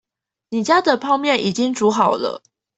[0.49, 2.41] 你家的泡麵已經煮好了